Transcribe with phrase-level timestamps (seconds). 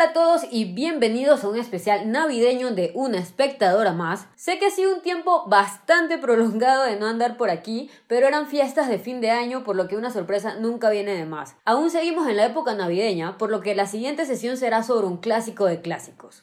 [0.00, 4.28] tal a todos y bienvenidos a un especial navideño de una espectadora más?
[4.34, 8.46] Sé que ha sido un tiempo bastante prolongado de no andar por aquí, pero eran
[8.46, 11.56] fiestas de fin de año, por lo que una sorpresa nunca viene de más.
[11.66, 15.18] Aún seguimos en la época navideña, por lo que la siguiente sesión será sobre un
[15.18, 16.42] clásico de clásicos.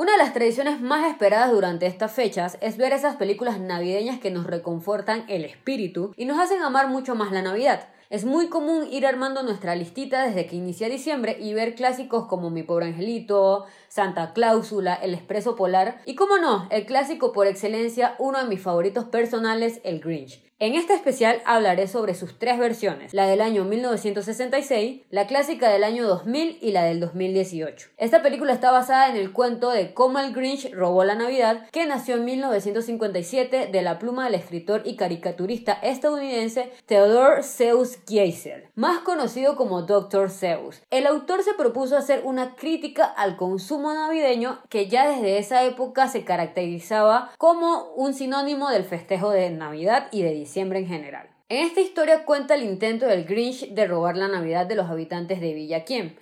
[0.00, 4.30] Una de las tradiciones más esperadas durante estas fechas es ver esas películas navideñas que
[4.30, 7.86] nos reconfortan el espíritu y nos hacen amar mucho más la Navidad.
[8.08, 12.48] Es muy común ir armando nuestra listita desde que inicia diciembre y ver clásicos como
[12.48, 18.14] Mi pobre angelito, Santa Cláusula, El Expreso Polar y, como no, el clásico por excelencia,
[18.18, 20.49] uno de mis favoritos personales, El Grinch.
[20.62, 25.82] En este especial hablaré sobre sus tres versiones, la del año 1966, la clásica del
[25.84, 27.88] año 2000 y la del 2018.
[27.96, 31.86] Esta película está basada en el cuento de Cómo el Grinch robó la Navidad, que
[31.86, 38.98] nació en 1957 de la pluma del escritor y caricaturista estadounidense Theodore Seuss Geisel, más
[38.98, 40.28] conocido como Dr.
[40.28, 40.82] Seuss.
[40.90, 46.08] El autor se propuso hacer una crítica al consumo navideño que ya desde esa época
[46.08, 51.28] se caracterizaba como un sinónimo del festejo de Navidad y de diciembre en general.
[51.48, 55.40] En esta historia cuenta el intento del Grinch de robar la Navidad de los habitantes
[55.40, 56.14] de Villa Kiem.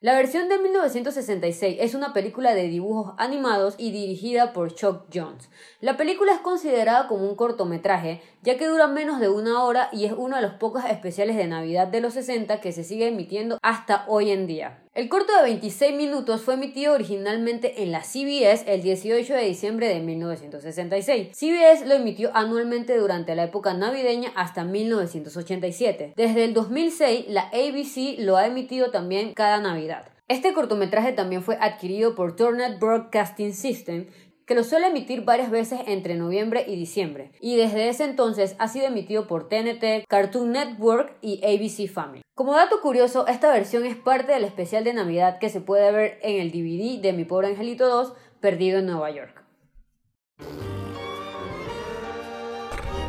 [0.00, 5.48] La versión de 1966 es una película de dibujos animados y dirigida por Chuck Jones.
[5.80, 10.06] La película es considerada como un cortometraje, ya que dura menos de una hora y
[10.06, 13.58] es uno de los pocos especiales de Navidad de los 60 que se sigue emitiendo
[13.62, 14.81] hasta hoy en día.
[14.94, 19.88] El corto de 26 minutos fue emitido originalmente en la CBS el 18 de diciembre
[19.88, 21.28] de 1966.
[21.32, 26.12] CBS lo emitió anualmente durante la época navideña hasta 1987.
[26.14, 30.10] Desde el 2006, la ABC lo ha emitido también cada Navidad.
[30.28, 34.08] Este cortometraje también fue adquirido por Turner Broadcasting System,
[34.52, 38.68] que lo suele emitir varias veces entre noviembre y diciembre, y desde ese entonces ha
[38.68, 42.20] sido emitido por TNT, Cartoon Network y ABC Family.
[42.34, 46.18] Como dato curioso, esta versión es parte del especial de Navidad que se puede ver
[46.20, 49.42] en el DVD de Mi Pobre Angelito 2, Perdido en Nueva York.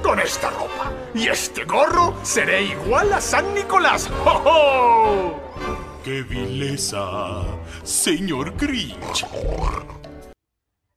[0.02, 4.10] Con esta ropa y este gorro seré igual a San Nicolás.
[4.26, 5.34] ¡Oh,
[6.06, 7.44] qué vileza,
[7.84, 9.26] señor Grinch!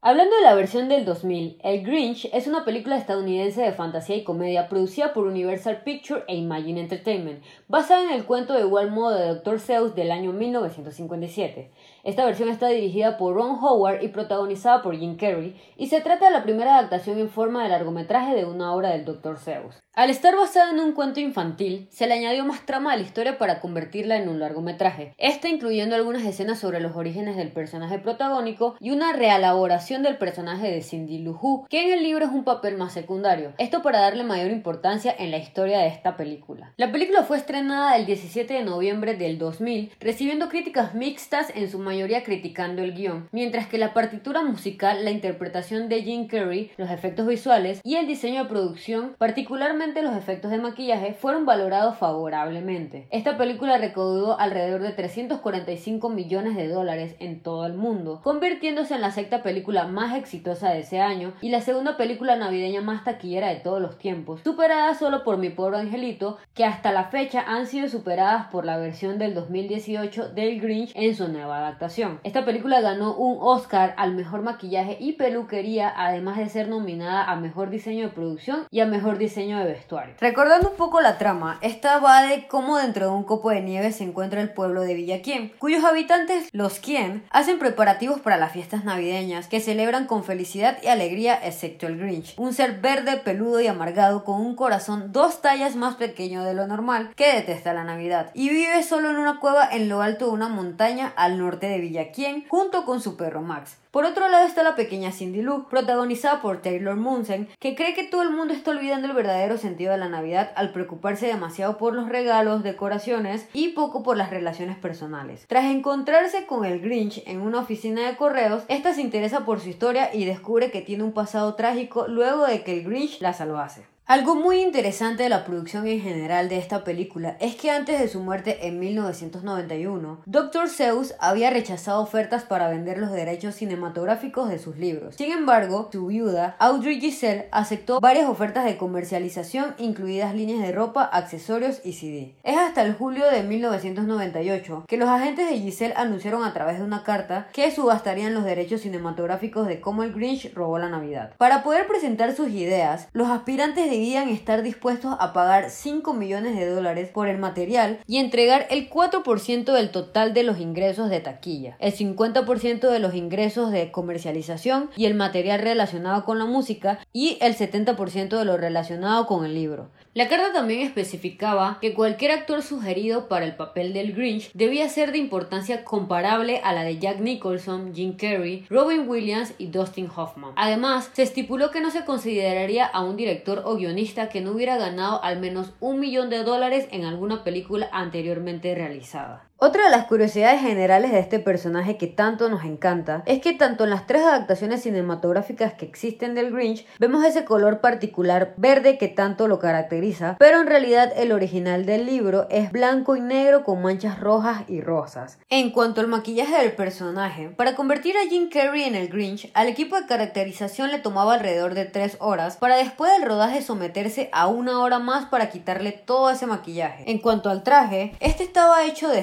[0.08, 4.22] Hablando de la versión del 2000, El Grinch es una película estadounidense de fantasía y
[4.22, 9.18] comedia producida por Universal Pictures e Imagine Entertainment, basada en el cuento de igual modo
[9.18, 9.58] de Dr.
[9.58, 11.72] Seuss del año 1957.
[12.06, 16.26] Esta versión está dirigida por Ron Howard y protagonizada por Jim Carrey, y se trata
[16.26, 19.40] de la primera adaptación en forma de largometraje de una obra del Dr.
[19.40, 19.82] Seuss.
[19.92, 23.38] Al estar basada en un cuento infantil, se le añadió más trama a la historia
[23.38, 28.76] para convertirla en un largometraje, esta incluyendo algunas escenas sobre los orígenes del personaje protagónico
[28.78, 32.44] y una reelaboración del personaje de Cindy Lou Who, que en el libro es un
[32.44, 36.72] papel más secundario, esto para darle mayor importancia en la historia de esta película.
[36.76, 41.80] La película fue estrenada el 17 de noviembre del 2000, recibiendo críticas mixtas en su
[41.80, 46.90] mayoría criticando el guion, mientras que la partitura musical, la interpretación de Jim Carrey, los
[46.90, 53.06] efectos visuales y el diseño de producción, particularmente los efectos de maquillaje, fueron valorados favorablemente.
[53.10, 59.00] Esta película recaudó alrededor de 345 millones de dólares en todo el mundo, convirtiéndose en
[59.00, 63.48] la sexta película más exitosa de ese año y la segunda película navideña más taquillera
[63.48, 67.66] de todos los tiempos, superada solo por Mi Pobre Angelito, que hasta la fecha han
[67.66, 71.85] sido superadas por la versión del 2018 del Grinch en su nueva adaptación.
[72.24, 77.36] Esta película ganó un Oscar al mejor maquillaje y peluquería, además de ser nominada a
[77.36, 80.14] mejor diseño de producción y a mejor diseño de vestuario.
[80.20, 83.92] Recordando un poco la trama, esta va de cómo dentro de un copo de nieve
[83.92, 88.52] se encuentra el pueblo de Villa Quien, cuyos habitantes, los Quien, hacen preparativos para las
[88.52, 93.60] fiestas navideñas que celebran con felicidad y alegría, excepto el Grinch, un ser verde, peludo
[93.60, 97.84] y amargado con un corazón dos tallas más pequeño de lo normal que detesta la
[97.84, 101.65] Navidad y vive solo en una cueva en lo alto de una montaña al norte
[101.68, 103.78] de Villaquien junto con su perro Max.
[103.90, 108.04] Por otro lado está la pequeña Cindy Lou, protagonizada por Taylor Munsen, que cree que
[108.04, 111.94] todo el mundo está olvidando el verdadero sentido de la Navidad al preocuparse demasiado por
[111.94, 115.46] los regalos, decoraciones y poco por las relaciones personales.
[115.48, 119.70] Tras encontrarse con el Grinch en una oficina de correos, esta se interesa por su
[119.70, 123.95] historia y descubre que tiene un pasado trágico luego de que el Grinch la salvase.
[124.08, 128.06] Algo muy interesante de la producción en general de esta película es que antes de
[128.06, 130.68] su muerte en 1991, Dr.
[130.68, 135.16] Seuss había rechazado ofertas para vender los derechos cinematográficos de sus libros.
[135.16, 141.02] Sin embargo, su viuda, Audrey Giselle, aceptó varias ofertas de comercialización, incluidas líneas de ropa,
[141.02, 142.36] accesorios y CD.
[142.44, 146.84] Es hasta el julio de 1998 que los agentes de Giselle anunciaron a través de
[146.84, 151.34] una carta que subastarían los derechos cinematográficos de cómo el Grinch robó la Navidad.
[151.38, 156.54] Para poder presentar sus ideas, los aspirantes de decidían estar dispuestos a pagar 5 millones
[156.54, 161.20] de dólares por el material y entregar el 4% del total de los ingresos de
[161.20, 166.98] taquilla, el 50% de los ingresos de comercialización y el material relacionado con la música
[167.14, 169.88] y el 70% de lo relacionado con el libro.
[170.12, 175.12] La carta también especificaba que cualquier actor sugerido para el papel del Grinch debía ser
[175.12, 180.52] de importancia comparable a la de Jack Nicholson, Jim Carrey, Robin Williams y Dustin Hoffman.
[180.56, 183.85] Además, se estipuló que no se consideraría a un director o guionista
[184.28, 189.48] que no hubiera ganado al menos un millón de dólares en alguna película anteriormente realizada.
[189.58, 193.84] Otra de las curiosidades generales de este personaje que tanto nos encanta es que tanto
[193.84, 199.08] en las tres adaptaciones cinematográficas que existen del Grinch vemos ese color particular verde que
[199.08, 203.80] tanto lo caracteriza, pero en realidad el original del libro es blanco y negro con
[203.80, 205.38] manchas rojas y rosas.
[205.48, 209.68] En cuanto al maquillaje del personaje, para convertir a Jim Carrey en el Grinch, al
[209.68, 214.48] equipo de caracterización le tomaba alrededor de 3 horas para después del rodaje someterse a
[214.48, 217.10] una hora más para quitarle todo ese maquillaje.
[217.10, 219.20] En cuanto al traje, este estaba hecho de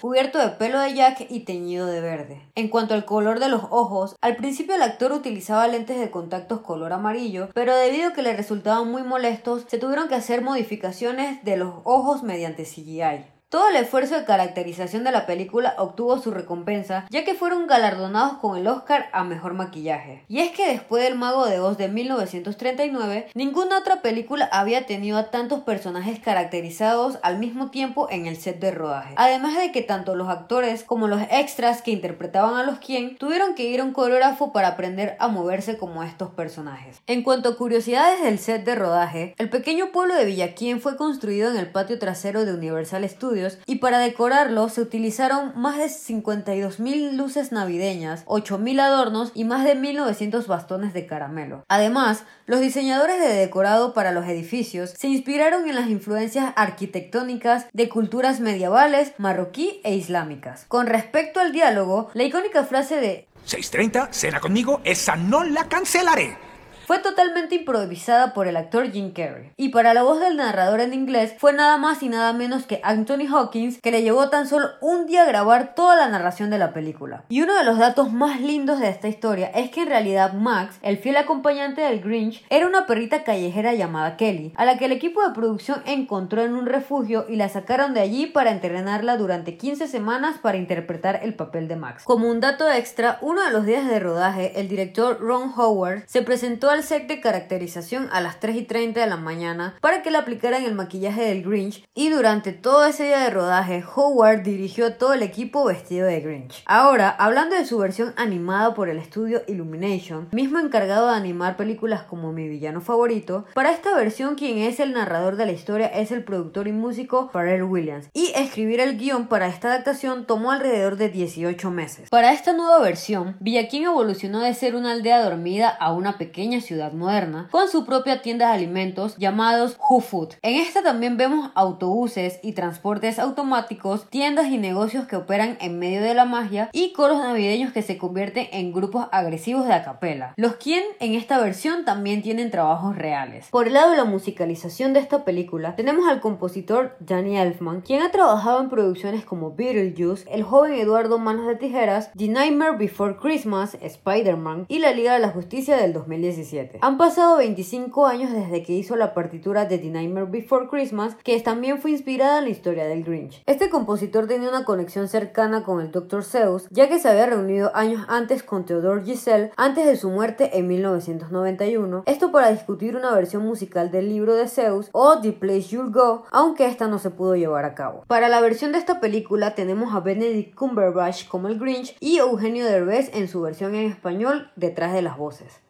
[0.00, 2.40] cubierto de pelo de Jack y teñido de verde.
[2.54, 6.60] En cuanto al color de los ojos, al principio el actor utilizaba lentes de contactos
[6.60, 11.44] color amarillo, pero debido a que le resultaban muy molestos, se tuvieron que hacer modificaciones
[11.44, 13.39] de los ojos mediante CGI.
[13.50, 18.34] Todo el esfuerzo de caracterización de la película obtuvo su recompensa, ya que fueron galardonados
[18.34, 20.22] con el Oscar a Mejor Maquillaje.
[20.28, 25.18] Y es que después del Mago de Oz de 1939, ninguna otra película había tenido
[25.18, 29.14] a tantos personajes caracterizados al mismo tiempo en el set de rodaje.
[29.16, 33.56] Además de que tanto los actores como los extras que interpretaban a los quien tuvieron
[33.56, 37.02] que ir a un coreógrafo para aprender a moverse como estos personajes.
[37.08, 41.50] En cuanto a curiosidades del set de rodaje, el pequeño pueblo de Villaquien fue construido
[41.50, 47.12] en el patio trasero de Universal Studios y para decorarlo se utilizaron más de 52.000
[47.12, 51.64] luces navideñas, 8.000 adornos y más de 1.900 bastones de caramelo.
[51.68, 57.88] Además, los diseñadores de decorado para los edificios se inspiraron en las influencias arquitectónicas de
[57.88, 60.64] culturas medievales, marroquí e islámicas.
[60.68, 66.49] Con respecto al diálogo, la icónica frase de 6.30, cena conmigo, esa no la cancelaré
[66.90, 69.52] fue totalmente improvisada por el actor Jim Carrey.
[69.56, 72.80] Y para la voz del narrador en inglés fue nada más y nada menos que
[72.82, 76.58] Anthony Hawkins, que le llevó tan solo un día a grabar toda la narración de
[76.58, 77.22] la película.
[77.28, 80.80] Y uno de los datos más lindos de esta historia es que en realidad Max,
[80.82, 84.92] el fiel acompañante del Grinch, era una perrita callejera llamada Kelly, a la que el
[84.92, 89.56] equipo de producción encontró en un refugio y la sacaron de allí para entrenarla durante
[89.56, 92.02] 15 semanas para interpretar el papel de Max.
[92.02, 96.22] Como un dato extra, uno de los días de rodaje, el director Ron Howard se
[96.22, 100.10] presentó al set de caracterización a las 3 y 30 de la mañana para que
[100.10, 104.86] le aplicaran el maquillaje del Grinch y durante todo ese día de rodaje Howard dirigió
[104.86, 106.62] a todo el equipo vestido de Grinch.
[106.66, 112.02] Ahora, hablando de su versión animada por el estudio Illumination, mismo encargado de animar películas
[112.02, 116.10] como Mi villano favorito, para esta versión quien es el narrador de la historia es
[116.10, 120.96] el productor y músico Pharrell Williams y escribir el guion para esta adaptación tomó alrededor
[120.96, 122.08] de 18 meses.
[122.10, 126.69] Para esta nueva versión, Villaquín evolucionó de ser una aldea dormida a una pequeña ciudad
[126.70, 130.34] ciudad moderna, con su propia tienda de alimentos llamados Who Food.
[130.42, 136.00] En esta también vemos autobuses y transportes automáticos, tiendas y negocios que operan en medio
[136.00, 140.54] de la magia y coros navideños que se convierten en grupos agresivos de acapela, los
[140.56, 143.48] quien en esta versión también tienen trabajos reales.
[143.50, 148.02] Por el lado de la musicalización de esta película, tenemos al compositor Danny Elfman, quien
[148.02, 153.16] ha trabajado en producciones como Beetlejuice, El joven Eduardo Manos de Tijeras, The Nightmare Before
[153.16, 156.59] Christmas, Spider-Man y La Liga de la Justicia del 2017.
[156.80, 161.40] Han pasado 25 años desde que hizo la partitura de The Nightmare Before Christmas, que
[161.40, 163.42] también fue inspirada en la historia del Grinch.
[163.46, 166.24] Este compositor tenía una conexión cercana con el Dr.
[166.24, 170.58] Seuss, ya que se había reunido años antes con Theodore Giselle antes de su muerte
[170.58, 175.68] en 1991, esto para discutir una versión musical del libro de Zeus o The Place
[175.68, 178.04] You'll Go, aunque esta no se pudo llevar a cabo.
[178.06, 182.64] Para la versión de esta película tenemos a Benedict Cumberbatch como el Grinch y Eugenio
[182.64, 185.60] Derbez en su versión en español detrás de las voces.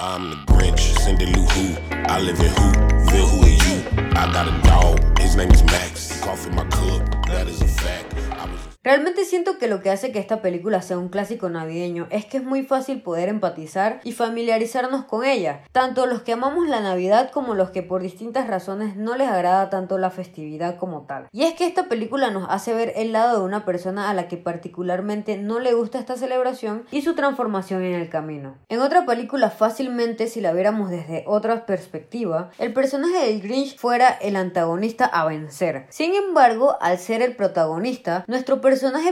[0.00, 1.76] I'm the Grinch, Cindy Lou Who.
[1.90, 2.70] I live in who?
[3.02, 4.10] Whoville, who are you?
[4.16, 6.20] I got a dog, his name is Max.
[6.20, 8.14] Coffee my cup, that is a fact.
[8.84, 12.36] Realmente siento que lo que hace que esta película sea un clásico navideño es que
[12.36, 17.32] es muy fácil poder empatizar y familiarizarnos con ella, tanto los que amamos la Navidad
[17.32, 21.26] como los que por distintas razones no les agrada tanto la festividad como tal.
[21.32, 24.28] Y es que esta película nos hace ver el lado de una persona a la
[24.28, 28.58] que particularmente no le gusta esta celebración y su transformación en el camino.
[28.68, 34.10] En otra película fácilmente si la viéramos desde otra perspectiva, el personaje del Grinch fuera
[34.10, 35.86] el antagonista a vencer.
[35.88, 38.60] Sin embargo, al ser el protagonista, nuestro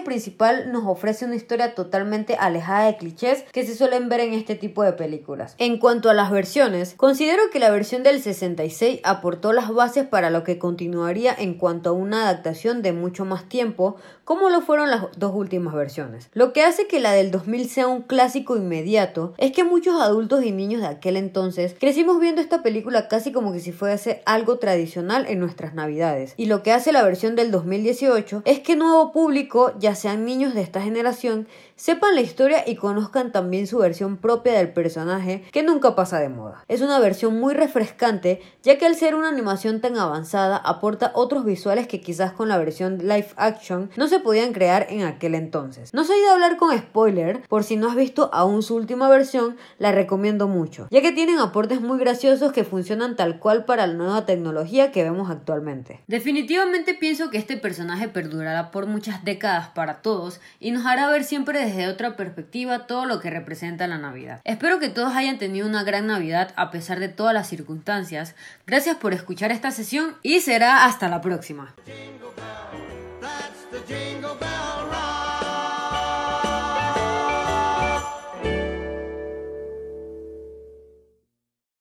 [0.05, 4.55] principal nos ofrece una historia totalmente alejada de clichés que se suelen ver en este
[4.55, 5.55] tipo de películas.
[5.59, 10.31] En cuanto a las versiones, considero que la versión del 66 aportó las bases para
[10.31, 13.97] lo que continuaría en cuanto a una adaptación de mucho más tiempo,
[14.27, 16.29] como lo fueron las dos últimas versiones.
[16.35, 20.45] Lo que hace que la del 2000 sea un clásico inmediato es que muchos adultos
[20.45, 24.59] y niños de aquel entonces crecimos viendo esta película casi como que si fuese algo
[24.59, 26.35] tradicional en nuestras navidades.
[26.37, 30.55] Y lo que hace la versión del 2018 es que nuevo público, ya sean niños
[30.55, 35.63] de esta generación, sepan la historia y conozcan también su versión propia del personaje que
[35.63, 36.65] nunca pasa de moda.
[36.69, 41.45] Es una versión muy refrescante ya que al ser una animación tan avanzada aporta otros
[41.45, 45.93] visuales que quizás con la versión live action no se podían crear en aquel entonces.
[45.93, 49.57] No soy de hablar con spoiler, por si no has visto aún su última versión,
[49.79, 53.95] la recomiendo mucho, ya que tienen aportes muy graciosos que funcionan tal cual para la
[53.95, 56.01] nueva tecnología que vemos actualmente.
[56.07, 61.25] Definitivamente pienso que este personaje perdurará por muchas décadas para todos y nos hará ver
[61.25, 64.41] siempre desde otra perspectiva todo lo que representa la Navidad.
[64.45, 68.35] Espero que todos hayan tenido una gran Navidad a pesar de todas las circunstancias.
[68.67, 71.75] Gracias por escuchar esta sesión y será hasta la próxima.